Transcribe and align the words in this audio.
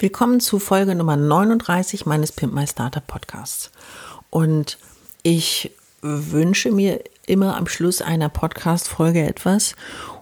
Willkommen 0.00 0.38
zu 0.38 0.60
Folge 0.60 0.94
Nummer 0.94 1.16
39 1.16 2.06
meines 2.06 2.30
Pimp 2.30 2.54
My 2.54 2.66
Startup 2.68 3.04
Podcasts. 3.04 3.72
Und 4.30 4.78
ich 5.24 5.72
wünsche 6.02 6.70
mir 6.70 7.02
immer 7.26 7.56
am 7.56 7.66
Schluss 7.66 8.00
einer 8.00 8.28
Podcast-Folge 8.28 9.26
etwas. 9.26 9.74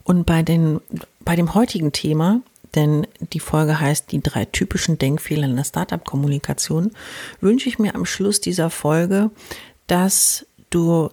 Und 0.03 0.25
bei, 0.25 0.43
den, 0.43 0.81
bei 1.21 1.37
dem 1.37 1.55
heutigen 1.55 1.93
Thema 1.93 2.41
denn 2.75 3.07
die 3.33 3.41
Folge 3.41 3.81
heißt 3.81 4.13
die 4.13 4.23
drei 4.23 4.45
typischen 4.45 4.99
Denkfehler 4.99 5.47
in 5.47 5.57
der 5.57 5.65
Startup-Kommunikation, 5.65 6.93
wünsche 7.41 7.69
ich 7.69 7.79
mir 7.79 7.95
am 7.95 8.05
Schluss 8.05 8.41
dieser 8.41 8.71
Folge, 8.71 9.31
dass 9.87 10.47
du 10.71 11.11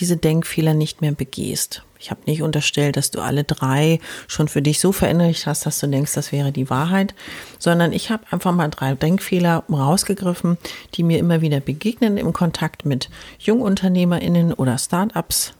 diese 0.00 0.16
Denkfehler 0.16 0.74
nicht 0.74 1.00
mehr 1.00 1.12
begehst. 1.12 1.82
Ich 1.98 2.10
habe 2.10 2.20
nicht 2.26 2.42
unterstellt, 2.42 2.96
dass 2.96 3.10
du 3.10 3.20
alle 3.20 3.42
drei 3.42 3.98
schon 4.28 4.46
für 4.46 4.62
dich 4.62 4.78
so 4.78 4.92
verinnerlicht 4.92 5.46
hast, 5.46 5.66
dass 5.66 5.80
du 5.80 5.88
denkst, 5.88 6.14
das 6.14 6.30
wäre 6.30 6.52
die 6.52 6.70
Wahrheit, 6.70 7.14
sondern 7.58 7.92
ich 7.92 8.10
habe 8.10 8.24
einfach 8.30 8.52
mal 8.52 8.68
drei 8.68 8.94
Denkfehler 8.94 9.64
rausgegriffen, 9.68 10.58
die 10.94 11.02
mir 11.02 11.18
immer 11.18 11.40
wieder 11.40 11.58
begegnen 11.58 12.16
im 12.16 12.32
Kontakt 12.32 12.84
mit 12.84 13.10
Jungunternehmerinnen 13.40 14.52
oder 14.52 14.78
Startups 14.78 15.54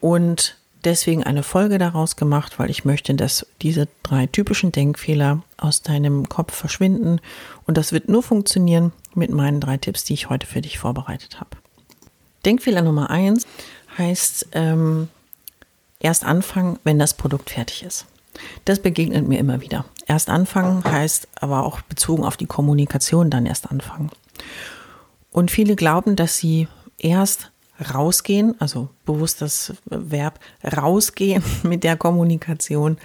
und 0.00 0.56
deswegen 0.84 1.22
eine 1.22 1.44
Folge 1.44 1.78
daraus 1.78 2.16
gemacht, 2.16 2.58
weil 2.58 2.70
ich 2.70 2.84
möchte, 2.84 3.14
dass 3.14 3.46
diese 3.62 3.86
drei 4.02 4.26
typischen 4.26 4.72
Denkfehler 4.72 5.42
aus 5.56 5.82
deinem 5.82 6.28
Kopf 6.28 6.54
verschwinden. 6.54 7.20
Und 7.66 7.76
das 7.76 7.92
wird 7.92 8.08
nur 8.08 8.24
funktionieren 8.24 8.92
mit 9.14 9.30
meinen 9.30 9.60
drei 9.60 9.76
Tipps, 9.76 10.02
die 10.02 10.14
ich 10.14 10.28
heute 10.28 10.46
für 10.46 10.60
dich 10.60 10.78
vorbereitet 10.78 11.38
habe. 11.38 11.50
Denkfehler 12.44 12.82
Nummer 12.82 13.10
eins 13.10 13.41
heißt 13.98 14.48
ähm, 14.52 15.08
erst 16.00 16.24
anfangen, 16.24 16.78
wenn 16.84 16.98
das 16.98 17.14
Produkt 17.14 17.50
fertig 17.50 17.82
ist. 17.82 18.06
Das 18.64 18.80
begegnet 18.80 19.28
mir 19.28 19.38
immer 19.38 19.60
wieder. 19.60 19.84
Erst 20.06 20.28
anfangen 20.28 20.82
heißt 20.84 21.28
aber 21.36 21.64
auch 21.64 21.80
bezogen 21.82 22.24
auf 22.24 22.36
die 22.36 22.46
Kommunikation 22.46 23.30
dann 23.30 23.46
erst 23.46 23.70
anfangen. 23.70 24.10
Und 25.30 25.50
viele 25.50 25.76
glauben, 25.76 26.16
dass 26.16 26.36
sie 26.38 26.68
erst 26.98 27.50
rausgehen, 27.94 28.54
also 28.60 28.88
bewusst 29.04 29.42
das 29.42 29.74
Verb 29.86 30.38
rausgehen 30.64 31.42
mit 31.62 31.84
der 31.84 31.96
Kommunikation 31.96 32.98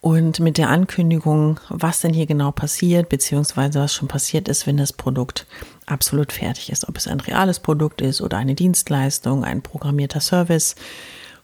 und 0.00 0.40
mit 0.40 0.58
der 0.58 0.68
Ankündigung, 0.68 1.60
was 1.68 2.00
denn 2.00 2.12
hier 2.12 2.26
genau 2.26 2.50
passiert, 2.50 3.08
beziehungsweise 3.08 3.80
was 3.80 3.94
schon 3.94 4.08
passiert 4.08 4.48
ist, 4.48 4.66
wenn 4.66 4.76
das 4.76 4.92
Produkt 4.92 5.46
absolut 5.86 6.32
fertig 6.32 6.70
ist. 6.70 6.88
Ob 6.88 6.96
es 6.96 7.06
ein 7.06 7.20
reales 7.20 7.60
Produkt 7.60 8.00
ist 8.00 8.20
oder 8.20 8.38
eine 8.38 8.54
Dienstleistung, 8.54 9.44
ein 9.44 9.62
programmierter 9.62 10.20
Service, 10.20 10.74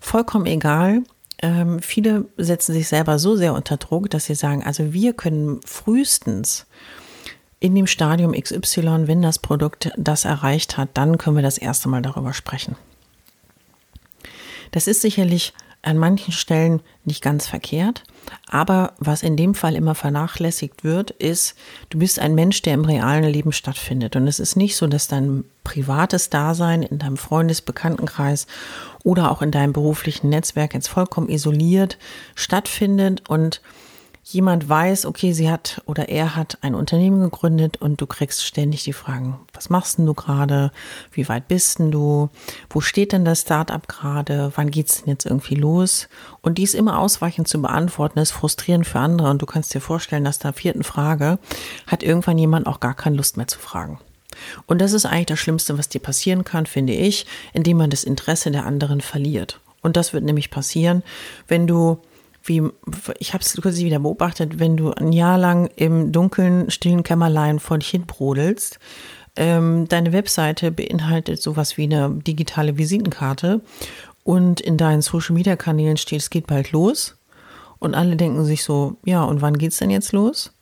vollkommen 0.01 0.47
egal. 0.47 1.03
Ähm, 1.41 1.81
viele 1.81 2.27
setzen 2.37 2.73
sich 2.73 2.89
selber 2.89 3.19
so 3.19 3.37
sehr 3.37 3.55
unter 3.55 3.77
Druck, 3.77 4.11
dass 4.11 4.27
sie 4.27 4.35
sagen, 4.35 4.65
also 4.65 4.93
wir 4.93 5.13
können 5.13 5.61
frühestens 5.65 6.67
in 7.61 7.75
dem 7.75 7.87
Stadium 7.87 8.33
XY, 8.33 9.07
wenn 9.07 9.23
das 9.23 9.39
Produkt 9.39 9.91
das 9.97 10.25
erreicht 10.25 10.77
hat, 10.77 10.91
dann 10.95 11.19
können 11.19 11.37
wir 11.37 11.43
das 11.43 11.59
erste 11.59 11.89
Mal 11.89 12.03
darüber 12.03 12.33
sprechen. 12.33 12.77
Das 14.71 14.87
ist 14.87 15.01
sicherlich 15.01 15.55
an 15.89 15.97
manchen 15.97 16.33
Stellen 16.33 16.81
nicht 17.05 17.23
ganz 17.23 17.47
verkehrt, 17.47 18.05
aber 18.47 18.93
was 18.99 19.23
in 19.23 19.37
dem 19.37 19.55
Fall 19.55 19.75
immer 19.75 19.95
vernachlässigt 19.95 20.85
wird, 20.85 21.11
ist, 21.13 21.55
du 21.89 21.99
bist 21.99 22.19
ein 22.19 22.35
Mensch, 22.35 22.61
der 22.61 22.75
im 22.75 22.85
realen 22.85 23.25
Leben 23.25 23.53
stattfindet. 23.53 24.15
Und 24.15 24.29
es 24.29 24.39
ist 24.39 24.55
nicht 24.55 24.77
so, 24.77 24.87
dass 24.87 25.09
dein 25.09 25.45
privates 25.65 26.29
Dasein 26.29 26.83
in 26.83 26.99
deinem 26.99 27.17
Freundesbekanntenkreis 27.17 28.47
oder 29.03 29.31
auch 29.31 29.41
in 29.41 29.51
deinem 29.51 29.73
beruflichen 29.73 30.29
Netzwerk 30.29 30.75
jetzt 30.75 30.89
vollkommen 30.89 31.31
isoliert 31.31 31.97
stattfindet 32.35 33.29
und 33.29 33.63
jemand 34.31 34.69
weiß, 34.69 35.07
okay, 35.07 35.33
sie 35.33 35.51
hat 35.51 35.81
oder 35.87 36.11
er 36.11 36.37
hat 36.37 36.59
ein 36.61 36.75
Unternehmen 36.75 37.23
gegründet 37.23 37.79
und 37.79 37.99
du 37.99 38.07
kriegst 38.07 38.45
ständig 38.45 38.85
die 38.85 38.93
Fragen, 38.93 39.41
was 39.55 39.71
machst 39.71 39.97
denn 39.97 40.05
du 40.05 40.13
gerade? 40.13 40.71
Wie 41.11 41.27
weit 41.31 41.49
bist 41.49 41.79
denn 41.79 41.91
du? 41.91 42.29
Wo 42.69 42.83
steht 42.83 43.13
denn 43.13 43.25
das 43.25 43.41
Startup 43.41 43.89
gerade? 43.89 44.53
Wann 44.55 44.71
geht's 44.71 44.99
denn 44.99 45.09
jetzt 45.09 45.25
irgendwie 45.25 45.55
los? 45.55 46.09
Und 46.43 46.59
dies 46.59 46.75
immer 46.75 46.99
ausweichend 46.99 47.49
zu 47.49 47.63
beantworten, 47.63 48.19
ist 48.19 48.33
frustrierend 48.33 48.87
für 48.87 48.99
andere 48.99 49.31
und 49.31 49.41
du 49.41 49.47
kannst 49.47 49.73
dir 49.73 49.81
vorstellen, 49.81 50.25
dass 50.25 50.39
der 50.39 50.53
vierten 50.53 50.85
Frage 50.85 51.39
hat 51.87 52.03
irgendwann 52.03 52.37
jemand 52.37 52.67
auch 52.67 52.81
gar 52.81 52.95
keine 52.95 53.17
Lust 53.17 53.39
mehr 53.39 53.49
zu 53.49 53.59
fragen. 53.59 53.99
Und 54.67 54.83
das 54.83 54.93
ist 54.93 55.07
eigentlich 55.07 55.27
das 55.27 55.39
Schlimmste, 55.39 55.79
was 55.79 55.89
dir 55.89 56.01
passieren 56.01 56.45
kann, 56.45 56.67
finde 56.67 56.93
ich, 56.93 57.25
indem 57.55 57.79
man 57.79 57.89
das 57.89 58.05
Interesse 58.05 58.51
der 58.51 58.67
anderen 58.67 59.01
verliert. 59.01 59.59
Und 59.81 59.97
das 59.97 60.13
wird 60.13 60.25
nämlich 60.25 60.51
passieren, 60.51 61.03
wenn 61.47 61.67
du 61.67 61.99
wie, 62.49 62.63
ich 63.19 63.35
habe 63.35 63.43
es 63.43 63.53
kürzlich 63.55 63.85
wieder 63.85 63.99
beobachtet, 63.99 64.59
wenn 64.59 64.77
du 64.77 64.93
ein 64.93 65.13
Jahr 65.13 65.39
lang 65.39 65.71
im 65.77 66.13
dunklen, 66.13 66.71
stillen 66.71 67.03
Kämmerlein 67.03 67.59
vor 67.59 67.79
dich 67.79 67.91
hin 67.91 68.07
brodelst, 68.07 68.79
ähm, 69.37 69.87
deine 69.89 70.13
Webseite 70.13 70.73
beinhaltet 70.73 71.41
sowas 71.41 71.77
wie 71.77 71.85
eine 71.85 72.11
digitale 72.11 72.77
Visitenkarte 72.77 73.61
und 74.25 74.61
in 74.61 74.77
deinen 74.77 75.03
Social-Media-Kanälen 75.03 75.97
steht, 75.97 76.21
es 76.21 76.31
geht 76.31 76.47
bald 76.47 76.73
los 76.73 77.17
und 77.79 77.95
alle 77.95 78.17
denken 78.17 78.45
sich 78.45 78.65
so, 78.65 78.97
ja, 79.05 79.23
und 79.23 79.41
wann 79.41 79.59
geht's 79.59 79.79
denn 79.79 79.91
jetzt 79.91 80.13
los? 80.13 80.53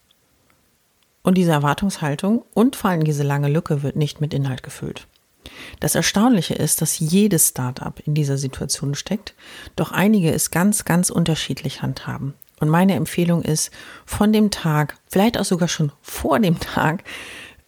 Und 1.22 1.38
diese 1.38 1.52
Erwartungshaltung 1.52 2.44
und 2.54 2.76
vor 2.76 2.90
allem 2.90 3.04
diese 3.04 3.22
lange 3.22 3.48
Lücke 3.48 3.82
wird 3.82 3.96
nicht 3.96 4.20
mit 4.20 4.32
Inhalt 4.34 4.62
gefüllt. 4.62 5.08
Das 5.80 5.94
Erstaunliche 5.94 6.54
ist, 6.54 6.82
dass 6.82 6.98
jedes 6.98 7.48
Startup 7.48 7.98
in 8.04 8.14
dieser 8.14 8.38
Situation 8.38 8.94
steckt, 8.94 9.34
doch 9.76 9.92
einige 9.92 10.32
es 10.32 10.50
ganz, 10.50 10.84
ganz 10.84 11.10
unterschiedlich 11.10 11.82
handhaben. 11.82 12.34
Und 12.60 12.68
meine 12.68 12.94
Empfehlung 12.94 13.42
ist, 13.42 13.70
von 14.06 14.32
dem 14.32 14.50
Tag, 14.50 14.96
vielleicht 15.08 15.38
auch 15.38 15.44
sogar 15.44 15.68
schon 15.68 15.92
vor 16.00 16.38
dem 16.40 16.58
Tag, 16.58 17.04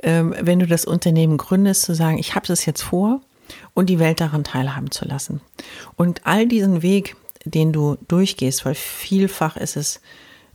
ähm, 0.02 0.34
wenn 0.40 0.58
du 0.58 0.66
das 0.66 0.84
Unternehmen 0.84 1.36
gründest, 1.36 1.82
zu 1.82 1.94
sagen, 1.94 2.18
ich 2.18 2.34
habe 2.34 2.46
das 2.46 2.64
jetzt 2.64 2.82
vor 2.82 3.20
und 3.74 3.90
die 3.90 3.98
Welt 3.98 4.20
daran 4.20 4.44
teilhaben 4.44 4.90
zu 4.90 5.06
lassen. 5.06 5.40
Und 5.96 6.26
all 6.26 6.46
diesen 6.46 6.82
Weg, 6.82 7.16
den 7.44 7.72
du 7.72 7.96
durchgehst, 8.08 8.64
weil 8.64 8.74
vielfach 8.74 9.56
ist 9.56 9.76
es 9.76 10.00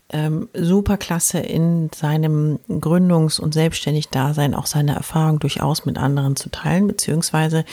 ähm, 0.10 0.50
super 0.54 0.98
klasse 0.98 1.40
in 1.40 1.90
seinem 1.94 2.60
Gründungs- 2.70 3.40
und 3.40 3.54
Selbstständig-Dasein 3.54 4.54
auch 4.54 4.66
seine 4.66 4.96
Erfahrung 4.96 5.40
durchaus 5.40 5.86
mit 5.86 5.98
anderen 5.98 6.36
zu 6.36 6.50
teilen, 6.50 6.88
beziehungsweise 6.88 7.66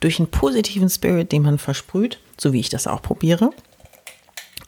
durch 0.00 0.18
einen 0.18 0.30
positiven 0.30 0.90
Spirit, 0.90 1.32
den 1.32 1.42
man 1.42 1.58
versprüht, 1.58 2.18
so 2.38 2.52
wie 2.52 2.60
ich 2.60 2.68
das 2.68 2.86
auch 2.86 3.02
probiere. 3.02 3.50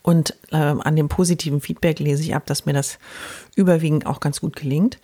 Und 0.06 0.34
äh, 0.52 0.56
an 0.56 0.94
dem 0.94 1.08
positiven 1.08 1.60
Feedback 1.60 1.98
lese 1.98 2.22
ich 2.22 2.36
ab, 2.36 2.46
dass 2.46 2.64
mir 2.64 2.72
das 2.72 3.00
überwiegend 3.56 4.06
auch 4.06 4.20
ganz 4.20 4.40
gut 4.40 4.54
gelingt. 4.54 4.98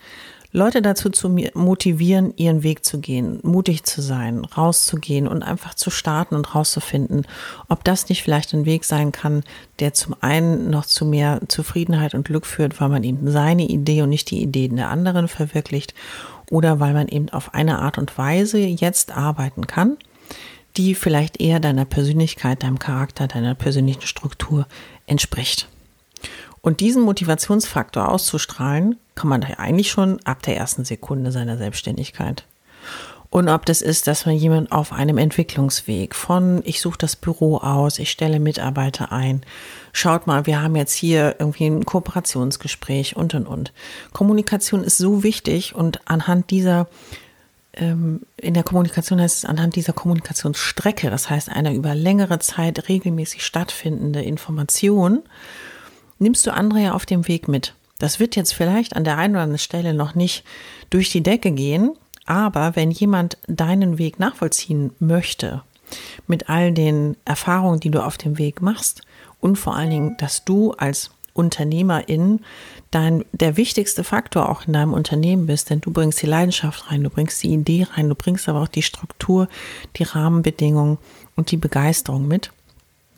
Leute 0.53 0.81
dazu 0.81 1.09
zu 1.09 1.27
motivieren, 1.55 2.33
ihren 2.37 2.63
Weg 2.63 2.85
zu 2.85 3.01
gehen, 3.01 3.39
mutig 3.43 3.83
zu 3.83 4.01
sein, 4.01 4.45
rauszugehen 4.45 5.27
und 5.27 5.43
einfach 5.43 5.73
zu 5.73 5.89
starten 5.89 6.35
und 6.35 6.55
rauszufinden, 6.55 7.27
ob 7.67 7.83
das 7.83 8.07
nicht 8.07 8.23
vielleicht 8.23 8.53
ein 8.53 8.63
Weg 8.63 8.85
sein 8.85 9.11
kann, 9.11 9.43
der 9.79 9.93
zum 9.93 10.15
einen 10.21 10.69
noch 10.69 10.85
zu 10.85 11.03
mehr 11.05 11.41
Zufriedenheit 11.49 12.13
und 12.13 12.25
Glück 12.25 12.45
führt, 12.45 12.79
weil 12.79 12.87
man 12.87 13.03
eben 13.03 13.29
seine 13.29 13.67
Idee 13.67 14.03
und 14.03 14.09
nicht 14.09 14.31
die 14.31 14.41
Ideen 14.41 14.77
der 14.77 14.89
anderen 14.89 15.27
verwirklicht 15.27 15.93
oder 16.49 16.79
weil 16.79 16.93
man 16.93 17.09
eben 17.09 17.27
auf 17.27 17.53
eine 17.53 17.79
Art 17.79 17.97
und 17.97 18.17
Weise 18.17 18.59
jetzt 18.59 19.11
arbeiten 19.11 19.67
kann, 19.67 19.97
die 20.77 20.95
vielleicht 20.95 21.39
eher 21.39 21.59
deiner 21.59 21.85
Persönlichkeit, 21.85 22.63
deinem 22.63 22.79
Charakter, 22.79 23.27
deiner 23.27 23.55
persönlichen 23.55 24.01
Struktur 24.01 24.67
entspricht. 25.05 25.67
Und 26.61 26.79
diesen 26.79 27.03
Motivationsfaktor 27.03 28.09
auszustrahlen, 28.09 28.97
kann 29.15 29.27
man 29.27 29.43
eigentlich 29.43 29.91
schon 29.91 30.19
ab 30.23 30.41
der 30.43 30.57
ersten 30.57 30.85
Sekunde 30.85 31.31
seiner 31.31 31.57
Selbstständigkeit. 31.57 32.45
Und 33.29 33.49
ob 33.49 33.65
das 33.65 33.81
ist, 33.81 34.05
dass 34.05 34.27
man 34.27 34.35
jemand 34.35 34.71
auf 34.71 34.93
einem 34.93 35.17
Entwicklungsweg 35.17 36.13
von, 36.13 36.61
ich 36.65 36.79
suche 36.81 36.99
das 36.99 37.15
Büro 37.15 37.57
aus, 37.57 37.97
ich 37.97 38.11
stelle 38.11 38.39
Mitarbeiter 38.39 39.11
ein, 39.11 39.41
schaut 39.91 40.27
mal, 40.27 40.45
wir 40.45 40.61
haben 40.61 40.75
jetzt 40.75 40.93
hier 40.93 41.37
irgendwie 41.39 41.65
ein 41.65 41.83
Kooperationsgespräch 41.83 43.15
und, 43.15 43.33
und, 43.33 43.47
und. 43.47 43.73
Kommunikation 44.13 44.83
ist 44.83 44.99
so 44.99 45.23
wichtig 45.23 45.73
und 45.73 46.07
anhand 46.07 46.51
dieser 46.51 46.87
in 47.75 48.53
der 48.53 48.63
Kommunikation 48.63 49.19
heißt 49.19 49.37
es 49.37 49.45
anhand 49.45 49.75
dieser 49.75 49.93
Kommunikationsstrecke, 49.93 51.09
das 51.09 51.31
heißt 51.31 51.49
einer 51.49 51.73
über 51.73 51.95
längere 51.95 52.37
Zeit 52.37 52.87
regelmäßig 52.87 53.43
stattfindende 53.43 54.21
Information, 54.21 55.23
nimmst 56.19 56.45
du 56.45 56.53
andere 56.53 56.79
ja 56.79 56.93
auf 56.93 57.07
dem 57.07 57.27
Weg 57.27 57.47
mit. 57.47 57.73
Das 57.97 58.19
wird 58.19 58.35
jetzt 58.35 58.53
vielleicht 58.53 58.95
an 58.95 59.03
der 59.03 59.17
einen 59.17 59.33
oder 59.33 59.43
anderen 59.43 59.57
Stelle 59.57 59.93
noch 59.95 60.13
nicht 60.13 60.43
durch 60.91 61.09
die 61.09 61.23
Decke 61.23 61.51
gehen, 61.51 61.93
aber 62.25 62.75
wenn 62.75 62.91
jemand 62.91 63.37
deinen 63.47 63.97
Weg 63.97 64.19
nachvollziehen 64.19 64.91
möchte, 64.99 65.63
mit 66.27 66.49
all 66.49 66.71
den 66.73 67.17
Erfahrungen, 67.25 67.79
die 67.79 67.91
du 67.91 68.03
auf 68.03 68.17
dem 68.17 68.37
Weg 68.37 68.61
machst 68.61 69.01
und 69.39 69.57
vor 69.57 69.75
allen 69.75 69.89
Dingen, 69.89 70.17
dass 70.19 70.45
du 70.45 70.73
als 70.73 71.09
Unternehmerin 71.33 72.41
dein, 72.91 73.25
der 73.31 73.57
wichtigste 73.57 74.03
Faktor 74.03 74.49
auch 74.49 74.67
in 74.67 74.73
deinem 74.73 74.93
Unternehmen 74.93 75.47
bist, 75.47 75.69
denn 75.69 75.81
du 75.81 75.91
bringst 75.91 76.21
die 76.21 76.27
Leidenschaft 76.27 76.91
rein, 76.91 77.03
du 77.03 77.09
bringst 77.09 77.41
die 77.43 77.53
Idee 77.53 77.87
rein, 77.91 78.09
du 78.09 78.15
bringst 78.15 78.47
aber 78.47 78.61
auch 78.61 78.67
die 78.67 78.83
Struktur, 78.83 79.47
die 79.97 80.03
Rahmenbedingungen 80.03 80.97
und 81.35 81.51
die 81.51 81.57
Begeisterung 81.57 82.27
mit. 82.27 82.51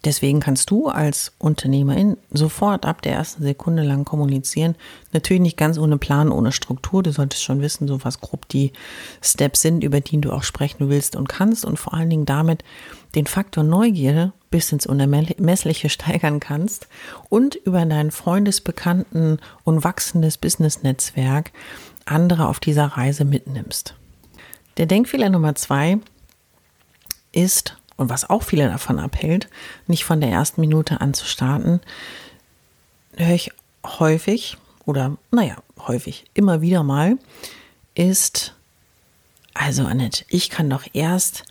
Deswegen 0.06 0.40
kannst 0.40 0.70
du 0.70 0.88
als 0.88 1.34
Unternehmerin 1.40 2.18
sofort 2.32 2.86
ab 2.86 3.02
der 3.02 3.14
ersten 3.14 3.42
Sekunde 3.42 3.82
lang 3.82 4.06
kommunizieren. 4.06 4.76
Natürlich 5.14 5.42
nicht 5.42 5.58
ganz 5.58 5.80
ohne 5.80 5.98
Plan, 5.98 6.32
ohne 6.32 6.52
Struktur. 6.52 7.02
Du 7.02 7.12
solltest 7.12 7.44
schon 7.44 7.60
wissen, 7.62 7.88
so 7.88 8.04
was 8.06 8.22
grob 8.22 8.48
die 8.50 8.72
Steps 9.24 9.62
sind, 9.62 9.84
über 9.84 10.02
die 10.02 10.22
du 10.22 10.32
auch 10.32 10.44
sprechen 10.44 10.90
willst 10.90 11.16
und 11.16 11.28
kannst 11.28 11.66
und 11.66 11.80
vor 11.80 11.96
allen 11.96 12.12
Dingen 12.12 12.26
damit 12.26 12.64
den 13.16 13.26
Faktor 13.26 13.64
Neugierde 13.64 14.32
bis 14.56 14.72
ins 14.72 14.88
Unermessliche 14.88 15.90
steigern 15.90 16.40
kannst 16.40 16.88
und 17.28 17.56
über 17.56 17.84
dein 17.86 18.10
Freundesbekannten 18.10 19.42
und 19.66 19.84
wachsendes 19.84 20.38
Business-Netzwerk 20.38 21.52
andere 22.06 22.48
auf 22.48 22.62
dieser 22.62 22.86
Reise 22.86 23.26
mitnimmst. 23.26 23.96
Der 24.78 24.86
Denkfehler 24.86 25.30
Nummer 25.30 25.56
zwei 25.56 25.98
ist, 27.34 27.76
und 27.98 28.08
was 28.08 28.30
auch 28.30 28.44
viele 28.44 28.70
davon 28.70 28.98
abhält, 28.98 29.50
nicht 29.88 30.06
von 30.06 30.22
der 30.22 30.30
ersten 30.30 30.62
Minute 30.62 31.02
an 31.02 31.14
zu 31.14 31.26
starten, 31.26 31.82
höre 33.18 33.36
ich 33.36 33.52
häufig 33.86 34.58
oder 34.86 35.18
naja, 35.32 35.58
häufig, 35.80 36.24
immer 36.34 36.62
wieder 36.62 36.82
mal, 36.84 37.18
ist, 37.94 38.56
also 39.54 39.84
Annette, 39.84 40.24
ich 40.30 40.50
kann 40.50 40.70
doch 40.70 40.86
erst, 40.94 41.44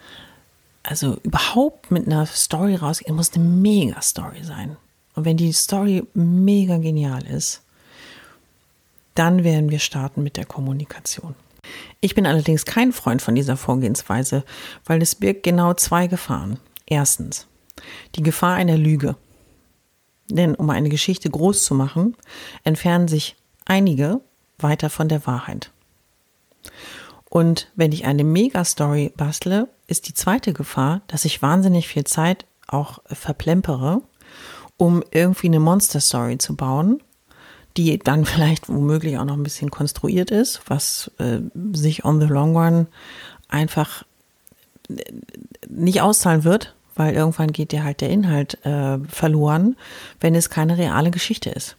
also 0.85 1.17
überhaupt 1.23 1.91
mit 1.91 2.07
einer 2.07 2.27
Story 2.27 2.77
rausgehen, 2.77 3.17
muss 3.17 3.33
eine 3.35 3.45
Mega-Story 3.45 4.45
sein. 4.45 4.77
Und 5.15 5.25
wenn 5.25 5.37
die 5.37 5.53
Story 5.53 6.05
mega 6.15 6.79
genial 6.79 7.27
ist, 7.27 7.63
dann 9.15 9.45
werden 9.45 9.71
wir 9.71 9.79
starten 9.79 10.23
mit 10.23 10.37
der 10.37 10.45
Kommunikation. 10.45 11.35
Ich 12.01 12.15
bin 12.15 12.27
allerdings 12.27 12.65
kein 12.65 12.93
Freund 12.93 13.23
von 13.23 13.35
dieser 13.35 13.57
Vorgehensweise, 13.57 14.45
weil 14.85 15.01
es 15.01 15.15
birgt 15.15 15.45
genau 15.45 15.73
zwei 15.75 16.07
Gefahren. 16.07 16.59
Erstens, 16.87 17.47
die 18.15 18.23
Gefahr 18.23 18.55
einer 18.55 18.77
Lüge. 18.77 19.17
Denn 20.29 20.55
um 20.55 20.69
eine 20.71 20.89
Geschichte 20.89 21.31
groß 21.31 21.65
zu 21.65 21.75
machen, 21.75 22.17
entfernen 22.63 23.09
sich 23.09 23.37
einige 23.65 24.21
weiter 24.59 24.91
von 24.91 25.09
der 25.09 25.27
Wahrheit. 25.27 25.71
Und 27.35 27.67
wenn 27.75 27.91
ich 27.91 28.05
eine 28.05 28.23
Megastory 28.23 29.13
bastle, 29.17 29.67
ist 29.89 30.07
die 30.07 30.15
zweite 30.15 30.53
Gefahr, 30.53 31.01
dass 31.09 31.25
ich 31.25 31.43
wahnsinnig 31.43 31.89
viel 31.89 32.05
Zeit 32.05 32.47
auch 32.69 33.01
verplempere, 33.07 34.03
um 34.77 35.03
irgendwie 35.11 35.49
eine 35.49 35.59
Monster-Story 35.59 36.39
zu 36.39 36.55
bauen, 36.55 37.03
die 37.77 37.99
dann 37.99 38.25
vielleicht 38.25 38.69
womöglich 38.69 39.19
auch 39.19 39.25
noch 39.25 39.35
ein 39.35 39.43
bisschen 39.43 39.73
konstruiert 39.73 40.31
ist, 40.31 40.61
was 40.69 41.11
äh, 41.19 41.41
sich 41.73 42.05
on 42.05 42.21
the 42.21 42.29
long 42.29 42.57
run 42.57 42.87
einfach 43.49 44.05
äh, 44.89 45.03
nicht 45.69 46.03
auszahlen 46.03 46.45
wird, 46.45 46.77
weil 46.95 47.17
irgendwann 47.17 47.51
geht 47.51 47.73
dir 47.73 47.83
halt 47.83 48.01
der 48.01 48.11
Inhalt 48.11 48.65
äh, 48.65 49.01
verloren, 49.09 49.75
wenn 50.21 50.37
es 50.37 50.51
keine 50.51 50.79
reale 50.79 51.11
Geschichte 51.11 51.51
ist. 51.51 51.75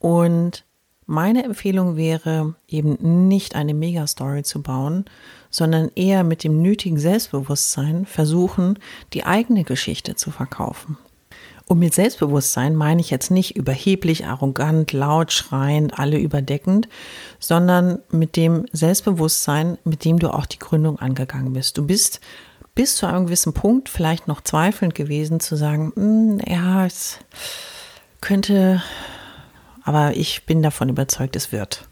Und 0.00 0.64
meine 1.10 1.42
Empfehlung 1.42 1.96
wäre 1.96 2.54
eben 2.68 3.26
nicht 3.28 3.56
eine 3.56 3.74
Megastory 3.74 4.44
zu 4.44 4.62
bauen, 4.62 5.06
sondern 5.50 5.90
eher 5.96 6.22
mit 6.22 6.44
dem 6.44 6.62
nötigen 6.62 7.00
Selbstbewusstsein 7.00 8.06
versuchen, 8.06 8.78
die 9.12 9.24
eigene 9.24 9.64
Geschichte 9.64 10.14
zu 10.14 10.30
verkaufen. 10.30 10.96
Und 11.66 11.80
mit 11.80 11.94
Selbstbewusstsein 11.94 12.76
meine 12.76 13.00
ich 13.00 13.10
jetzt 13.10 13.32
nicht 13.32 13.56
überheblich, 13.56 14.26
arrogant, 14.26 14.92
laut, 14.92 15.32
schreiend, 15.32 15.98
alle 15.98 16.18
überdeckend, 16.18 16.88
sondern 17.40 17.98
mit 18.12 18.36
dem 18.36 18.66
Selbstbewusstsein, 18.72 19.78
mit 19.84 20.04
dem 20.04 20.20
du 20.20 20.32
auch 20.32 20.46
die 20.46 20.60
Gründung 20.60 21.00
angegangen 21.00 21.52
bist. 21.52 21.76
Du 21.76 21.84
bist 21.84 22.20
bis 22.76 22.94
zu 22.94 23.06
einem 23.06 23.26
gewissen 23.26 23.52
Punkt 23.52 23.88
vielleicht 23.88 24.28
noch 24.28 24.42
zweifelnd 24.42 24.94
gewesen 24.94 25.40
zu 25.40 25.56
sagen, 25.56 25.92
hm, 25.96 26.40
ja, 26.46 26.86
es 26.86 27.18
könnte, 28.20 28.80
aber 29.90 30.16
ich 30.16 30.46
bin 30.46 30.62
davon 30.62 30.88
überzeugt, 30.88 31.34
es 31.34 31.50
wird. 31.50 31.88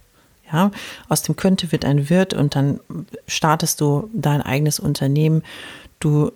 Ja, 0.53 0.71
aus 1.09 1.23
dem 1.23 1.35
könnte 1.35 1.73
wird 1.73 1.85
ein 1.85 2.09
wird 2.11 2.33
und 2.33 2.55
dann 2.55 2.79
startest 3.27 3.81
du 3.81 4.09
dein 4.15 4.41
eigenes 4.41 4.79
Unternehmen. 4.79 5.43
Du 5.99 6.31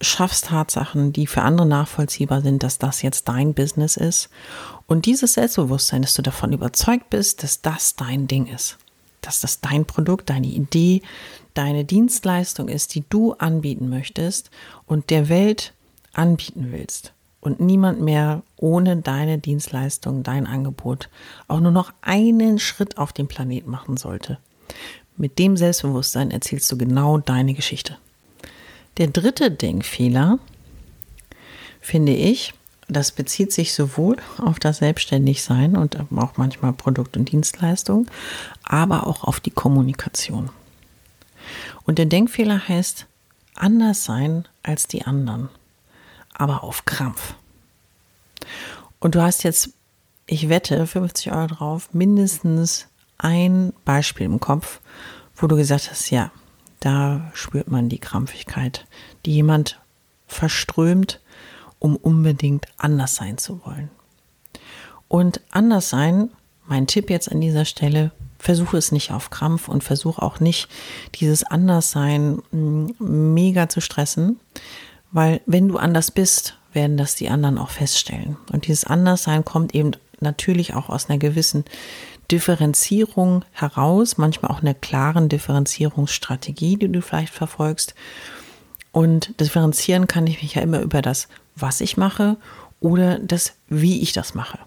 schaffst 0.00 0.46
Tatsachen, 0.46 1.12
die 1.12 1.26
für 1.26 1.42
andere 1.42 1.66
nachvollziehbar 1.66 2.40
sind, 2.40 2.62
dass 2.62 2.78
das 2.78 3.02
jetzt 3.02 3.28
dein 3.28 3.52
Business 3.52 3.98
ist. 3.98 4.30
Und 4.86 5.04
dieses 5.04 5.34
Selbstbewusstsein, 5.34 6.00
dass 6.00 6.14
du 6.14 6.22
davon 6.22 6.54
überzeugt 6.54 7.10
bist, 7.10 7.42
dass 7.42 7.60
das 7.60 7.94
dein 7.96 8.26
Ding 8.26 8.46
ist. 8.46 8.78
Dass 9.20 9.40
das 9.40 9.60
dein 9.60 9.84
Produkt, 9.84 10.30
deine 10.30 10.46
Idee, 10.46 11.02
deine 11.52 11.84
Dienstleistung 11.84 12.68
ist, 12.68 12.94
die 12.94 13.04
du 13.10 13.34
anbieten 13.34 13.90
möchtest 13.90 14.50
und 14.86 15.10
der 15.10 15.28
Welt 15.28 15.74
anbieten 16.14 16.68
willst. 16.70 17.12
Und 17.48 17.60
niemand 17.60 18.02
mehr 18.02 18.42
ohne 18.58 18.98
deine 18.98 19.38
Dienstleistung, 19.38 20.22
dein 20.22 20.46
Angebot 20.46 21.08
auch 21.46 21.60
nur 21.60 21.70
noch 21.70 21.94
einen 22.02 22.58
Schritt 22.58 22.98
auf 22.98 23.14
dem 23.14 23.26
Planet 23.26 23.66
machen 23.66 23.96
sollte. 23.96 24.36
Mit 25.16 25.38
dem 25.38 25.56
Selbstbewusstsein 25.56 26.30
erzählst 26.30 26.70
du 26.70 26.76
genau 26.76 27.16
deine 27.16 27.54
Geschichte. 27.54 27.96
Der 28.98 29.06
dritte 29.06 29.50
Denkfehler, 29.50 30.38
finde 31.80 32.12
ich, 32.12 32.52
das 32.86 33.12
bezieht 33.12 33.54
sich 33.54 33.72
sowohl 33.72 34.18
auf 34.36 34.58
das 34.58 34.76
Selbstständigsein 34.76 35.74
und 35.74 35.98
auch 35.98 36.36
manchmal 36.36 36.74
Produkt 36.74 37.16
und 37.16 37.32
Dienstleistung, 37.32 38.08
aber 38.62 39.06
auch 39.06 39.24
auf 39.24 39.40
die 39.40 39.52
Kommunikation. 39.52 40.50
Und 41.84 41.96
der 41.96 42.04
Denkfehler 42.04 42.68
heißt 42.68 43.06
anders 43.54 44.04
sein 44.04 44.46
als 44.62 44.86
die 44.86 45.06
anderen, 45.06 45.48
aber 46.38 46.64
auf 46.64 46.84
Krampf. 46.84 47.34
Und 49.00 49.14
du 49.14 49.22
hast 49.22 49.42
jetzt, 49.42 49.70
ich 50.26 50.48
wette, 50.48 50.86
50 50.86 51.32
Euro 51.32 51.46
drauf, 51.48 51.90
mindestens 51.92 52.86
ein 53.18 53.72
Beispiel 53.84 54.26
im 54.26 54.40
Kopf, 54.40 54.80
wo 55.36 55.46
du 55.46 55.56
gesagt 55.56 55.90
hast, 55.90 56.10
ja, 56.10 56.30
da 56.80 57.30
spürt 57.34 57.68
man 57.68 57.88
die 57.88 57.98
Krampfigkeit, 57.98 58.86
die 59.26 59.34
jemand 59.34 59.80
verströmt, 60.26 61.20
um 61.78 61.96
unbedingt 61.96 62.66
anders 62.76 63.16
sein 63.16 63.38
zu 63.38 63.64
wollen. 63.64 63.90
Und 65.08 65.40
anders 65.50 65.90
sein, 65.90 66.30
mein 66.66 66.86
Tipp 66.86 67.10
jetzt 67.10 67.30
an 67.30 67.40
dieser 67.40 67.64
Stelle, 67.64 68.12
versuche 68.38 68.76
es 68.76 68.92
nicht 68.92 69.10
auf 69.10 69.30
Krampf 69.30 69.68
und 69.68 69.82
versuche 69.82 70.22
auch 70.22 70.38
nicht 70.38 70.68
dieses 71.16 71.42
Anderssein 71.44 72.42
mm, 72.52 73.34
mega 73.34 73.68
zu 73.68 73.80
stressen, 73.80 74.38
weil 75.10 75.40
wenn 75.46 75.68
du 75.68 75.78
anders 75.78 76.10
bist, 76.10 76.58
werden 76.72 76.96
das 76.96 77.14
die 77.14 77.28
anderen 77.28 77.58
auch 77.58 77.70
feststellen. 77.70 78.36
Und 78.52 78.66
dieses 78.66 78.84
Anderssein 78.84 79.44
kommt 79.44 79.74
eben 79.74 79.92
natürlich 80.20 80.74
auch 80.74 80.88
aus 80.88 81.08
einer 81.08 81.18
gewissen 81.18 81.64
Differenzierung 82.30 83.44
heraus, 83.52 84.18
manchmal 84.18 84.50
auch 84.50 84.60
einer 84.60 84.74
klaren 84.74 85.28
Differenzierungsstrategie, 85.28 86.76
die 86.76 86.92
du 86.92 87.00
vielleicht 87.00 87.32
verfolgst. 87.32 87.94
Und 88.92 89.38
differenzieren 89.40 90.06
kann 90.06 90.26
ich 90.26 90.42
mich 90.42 90.54
ja 90.54 90.62
immer 90.62 90.80
über 90.80 91.02
das, 91.02 91.28
was 91.56 91.80
ich 91.80 91.96
mache 91.96 92.36
oder 92.80 93.18
das, 93.18 93.54
wie 93.68 94.02
ich 94.02 94.12
das 94.12 94.34
mache. 94.34 94.58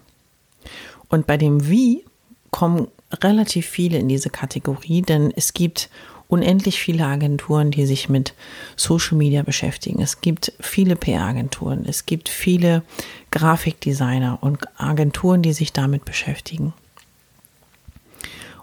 Und 1.08 1.26
bei 1.26 1.36
dem 1.36 1.68
Wie 1.68 2.04
kommen 2.50 2.88
relativ 3.22 3.66
viele 3.66 3.98
in 3.98 4.08
diese 4.08 4.30
Kategorie, 4.30 5.02
denn 5.02 5.32
es 5.34 5.52
gibt 5.52 5.90
unendlich 6.32 6.80
viele 6.80 7.04
Agenturen, 7.04 7.70
die 7.70 7.84
sich 7.84 8.08
mit 8.08 8.32
Social 8.74 9.18
Media 9.18 9.42
beschäftigen. 9.42 10.00
Es 10.00 10.22
gibt 10.22 10.54
viele 10.60 10.96
PR-Agenturen, 10.96 11.84
es 11.86 12.06
gibt 12.06 12.30
viele 12.30 12.82
Grafikdesigner 13.30 14.38
und 14.40 14.64
Agenturen, 14.80 15.42
die 15.42 15.52
sich 15.52 15.74
damit 15.74 16.06
beschäftigen. 16.06 16.72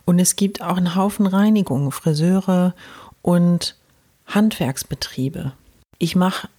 Und 0.04 0.18
es 0.18 0.36
gibt 0.36 0.64
auch 0.64 0.78
einen 0.78 0.96
Haufen 0.96 1.28
Reinigungen, 1.28 1.92
Friseure 1.92 2.74
und 3.22 3.76
Handwerksbetriebe. 4.26 5.52
Ich 6.00 6.16
mache 6.16 6.50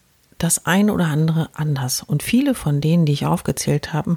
das 0.42 0.66
eine 0.66 0.92
oder 0.92 1.06
andere 1.06 1.50
anders. 1.54 2.02
Und 2.02 2.22
viele 2.22 2.54
von 2.54 2.80
denen, 2.80 3.06
die 3.06 3.12
ich 3.12 3.26
aufgezählt 3.26 3.92
habe, 3.92 4.16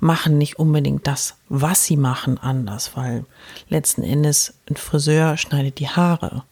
machen 0.00 0.38
nicht 0.38 0.58
unbedingt 0.58 1.06
das, 1.06 1.36
was 1.48 1.84
sie 1.84 1.96
machen, 1.96 2.38
anders, 2.38 2.96
weil 2.96 3.24
letzten 3.68 4.02
Endes 4.02 4.54
ein 4.68 4.76
Friseur 4.76 5.36
schneidet 5.36 5.78
die 5.78 5.88
Haare 5.88 6.42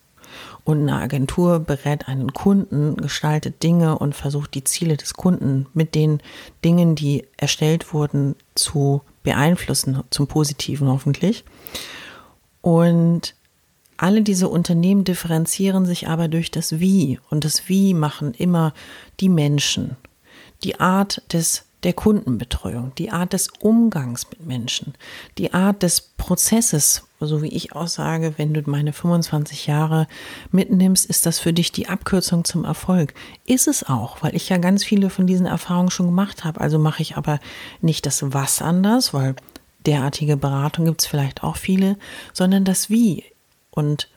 und 0.66 0.80
eine 0.82 1.00
Agentur 1.00 1.60
berät 1.60 2.08
einen 2.08 2.32
Kunden, 2.32 2.96
gestaltet 2.96 3.62
Dinge 3.62 3.98
und 3.98 4.16
versucht 4.16 4.52
die 4.54 4.64
Ziele 4.64 4.96
des 4.96 5.14
Kunden 5.14 5.66
mit 5.74 5.94
den 5.94 6.20
Dingen, 6.64 6.96
die 6.96 7.24
erstellt 7.36 7.94
wurden, 7.94 8.34
zu 8.56 9.00
beeinflussen, 9.22 10.02
zum 10.10 10.26
Positiven 10.26 10.88
hoffentlich. 10.88 11.44
Und 12.62 13.35
alle 13.98 14.22
diese 14.22 14.48
Unternehmen 14.48 15.04
differenzieren 15.04 15.86
sich 15.86 16.08
aber 16.08 16.28
durch 16.28 16.50
das 16.50 16.80
Wie. 16.80 17.18
Und 17.30 17.44
das 17.44 17.68
Wie 17.68 17.94
machen 17.94 18.34
immer 18.34 18.72
die 19.20 19.28
Menschen. 19.28 19.96
Die 20.64 20.80
Art 20.80 21.22
des, 21.32 21.64
der 21.82 21.92
Kundenbetreuung, 21.92 22.92
die 22.96 23.10
Art 23.10 23.32
des 23.32 23.48
Umgangs 23.60 24.28
mit 24.30 24.46
Menschen, 24.46 24.94
die 25.38 25.52
Art 25.52 25.82
des 25.82 26.00
Prozesses, 26.00 27.04
so 27.20 27.42
wie 27.42 27.48
ich 27.48 27.74
auch 27.74 27.88
sage, 27.88 28.34
wenn 28.36 28.54
du 28.54 28.62
meine 28.66 28.92
25 28.92 29.66
Jahre 29.66 30.06
mitnimmst, 30.50 31.06
ist 31.06 31.26
das 31.26 31.38
für 31.38 31.52
dich 31.52 31.72
die 31.72 31.88
Abkürzung 31.88 32.44
zum 32.44 32.64
Erfolg. 32.64 33.14
Ist 33.44 33.68
es 33.68 33.84
auch, 33.84 34.22
weil 34.22 34.34
ich 34.34 34.48
ja 34.48 34.58
ganz 34.58 34.84
viele 34.84 35.10
von 35.10 35.26
diesen 35.26 35.46
Erfahrungen 35.46 35.90
schon 35.90 36.06
gemacht 36.06 36.44
habe. 36.44 36.60
Also 36.60 36.78
mache 36.78 37.02
ich 37.02 37.16
aber 37.16 37.38
nicht 37.80 38.06
das 38.06 38.22
Was 38.32 38.62
anders, 38.62 39.14
weil 39.14 39.36
derartige 39.86 40.36
Beratung 40.36 40.84
gibt 40.84 41.02
es 41.02 41.06
vielleicht 41.06 41.42
auch 41.42 41.56
viele, 41.56 41.96
sondern 42.32 42.64
das 42.64 42.90
Wie. 42.90 43.24
Und 43.76 44.08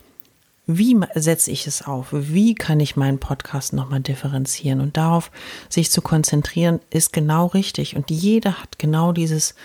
wie 0.65 0.97
setze 1.15 1.51
ich 1.51 1.67
es 1.67 1.81
auf? 1.81 2.07
Wie 2.11 2.55
kann 2.55 2.79
ich 2.79 2.95
meinen 2.95 3.19
Podcast 3.19 3.73
nochmal 3.73 3.99
differenzieren? 3.99 4.81
Und 4.81 4.97
darauf 4.97 5.31
sich 5.67 5.91
zu 5.91 6.01
konzentrieren, 6.01 6.79
ist 6.89 7.11
genau 7.11 7.47
richtig. 7.47 7.95
Und 7.95 8.09
jeder 8.09 8.61
hat 8.61 8.79
genau 8.79 9.11
dieses 9.11 9.55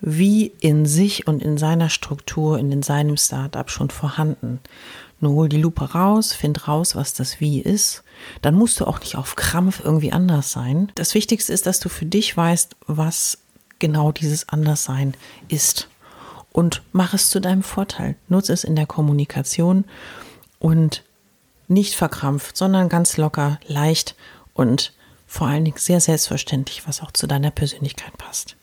Wie 0.00 0.52
in 0.60 0.86
sich 0.86 1.26
und 1.26 1.42
in 1.42 1.56
seiner 1.56 1.88
Struktur, 1.88 2.58
in 2.58 2.82
seinem 2.82 3.16
Startup 3.16 3.70
schon 3.70 3.90
vorhanden. 3.90 4.58
Nur 5.20 5.32
hol 5.34 5.48
die 5.48 5.60
Lupe 5.60 5.92
raus, 5.92 6.32
find 6.32 6.66
raus, 6.66 6.96
was 6.96 7.14
das 7.14 7.40
Wie 7.40 7.60
ist. 7.60 8.02
Dann 8.42 8.54
musst 8.54 8.80
du 8.80 8.86
auch 8.86 9.00
nicht 9.00 9.16
auf 9.16 9.36
Krampf 9.36 9.82
irgendwie 9.84 10.12
anders 10.12 10.50
sein. 10.50 10.90
Das 10.96 11.14
Wichtigste 11.14 11.52
ist, 11.52 11.66
dass 11.66 11.78
du 11.78 11.88
für 11.88 12.06
dich 12.06 12.36
weißt, 12.36 12.74
was 12.86 13.38
genau 13.78 14.10
dieses 14.12 14.48
Anderssein 14.48 15.14
ist 15.48 15.88
und 16.58 16.82
mach 16.90 17.14
es 17.14 17.30
zu 17.30 17.40
deinem 17.40 17.62
Vorteil. 17.62 18.16
Nutze 18.26 18.52
es 18.52 18.64
in 18.64 18.74
der 18.74 18.86
Kommunikation 18.86 19.84
und 20.58 21.04
nicht 21.68 21.94
verkrampft, 21.94 22.56
sondern 22.56 22.88
ganz 22.88 23.16
locker, 23.16 23.60
leicht 23.68 24.16
und 24.54 24.92
vor 25.28 25.46
allen 25.46 25.64
Dingen 25.64 25.76
sehr 25.78 26.00
selbstverständlich, 26.00 26.88
was 26.88 27.00
auch 27.00 27.12
zu 27.12 27.28
deiner 27.28 27.52
Persönlichkeit 27.52 28.18
passt. 28.18 28.56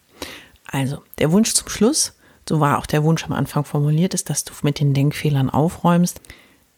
Also, 0.65 1.03
der 1.19 1.31
Wunsch 1.31 1.53
zum 1.53 1.69
Schluss, 1.69 2.17
so 2.49 2.59
war 2.59 2.79
auch 2.79 2.85
der 2.85 3.01
Wunsch 3.05 3.23
am 3.23 3.31
Anfang 3.31 3.63
formuliert, 3.63 4.13
ist, 4.13 4.29
dass 4.29 4.43
du 4.43 4.51
mit 4.63 4.81
den 4.81 4.93
Denkfehlern 4.93 5.49
aufräumst. 5.49 6.19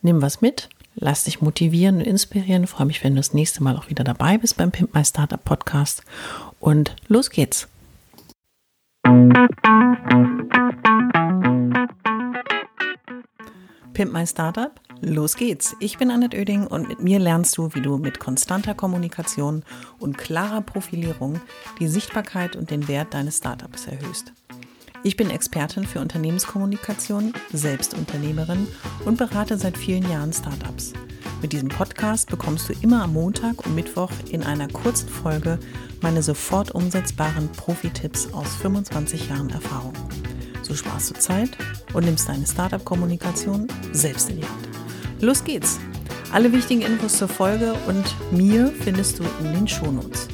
Nimm 0.03 0.21
was 0.21 0.41
mit, 0.41 0.69
lass 0.93 1.23
dich 1.23 1.41
motivieren 1.41 1.95
und 1.95 2.01
inspirieren. 2.05 2.65
Ich 2.65 2.69
freue 2.69 2.85
mich, 2.85 3.03
wenn 3.03 3.15
du 3.15 3.21
das 3.21 3.33
nächste 3.33 3.63
Mal 3.63 3.75
auch 3.75 3.89
wieder 3.89 4.03
dabei 4.03 4.37
bist 4.37 4.55
beim 4.55 4.71
Pimp 4.71 4.93
My 4.93 5.03
Startup 5.03 5.43
Podcast. 5.43 6.03
Und 6.59 6.95
los 7.07 7.31
geht's. 7.31 7.67
Pimp 13.97 14.13
My 14.13 14.27
Startup, 14.27 14.79
los 15.01 15.35
geht's. 15.37 15.75
Ich 15.79 15.97
bin 15.97 16.11
Annette 16.11 16.37
Oeding 16.37 16.67
und 16.67 16.87
mit 16.87 16.99
mir 16.99 17.17
lernst 17.17 17.57
du, 17.57 17.73
wie 17.73 17.81
du 17.81 17.97
mit 17.97 18.19
konstanter 18.19 18.75
Kommunikation 18.75 19.63
und 19.97 20.19
klarer 20.19 20.61
Profilierung 20.61 21.41
die 21.79 21.87
Sichtbarkeit 21.87 22.55
und 22.55 22.69
den 22.69 22.87
Wert 22.87 23.15
deines 23.15 23.37
Startups 23.37 23.87
erhöhst. 23.87 24.33
Ich 25.01 25.17
bin 25.17 25.31
Expertin 25.31 25.83
für 25.83 25.99
Unternehmenskommunikation, 25.99 27.33
Selbstunternehmerin 27.51 28.67
und 29.03 29.17
berate 29.17 29.57
seit 29.57 29.79
vielen 29.79 30.07
Jahren 30.07 30.31
Startups. 30.31 30.93
Mit 31.41 31.51
diesem 31.51 31.69
Podcast 31.69 32.29
bekommst 32.29 32.69
du 32.69 32.73
immer 32.83 33.01
am 33.01 33.13
Montag 33.13 33.65
und 33.65 33.73
Mittwoch 33.73 34.11
in 34.29 34.43
einer 34.43 34.67
kurzen 34.67 35.09
Folge 35.09 35.57
meine 36.01 36.21
sofort 36.21 36.69
umsetzbaren 36.69 37.51
Profi-Tipps 37.51 38.31
aus 38.31 38.57
25 38.57 39.27
Jahren 39.29 39.49
Erfahrung. 39.49 39.93
So 40.67 40.75
sparst 40.75 41.11
du 41.11 41.13
Zeit 41.13 41.51
und 41.93 42.03
nimmst 42.03 42.27
deine 42.27 42.45
Startup-Kommunikation 42.45 43.67
selbst 43.93 44.29
in 44.29 44.41
die 44.41 44.43
Hand. 44.43 44.67
Los 45.21 45.41
geht's! 45.41 45.79
Alle 46.33 46.51
wichtigen 46.51 46.81
Infos 46.81 47.17
zur 47.17 47.29
Folge 47.29 47.73
und 47.87 48.03
mir 48.33 48.73
findest 48.81 49.17
du 49.19 49.23
in 49.39 49.53
den 49.53 49.65
Shownotes. 49.65 50.27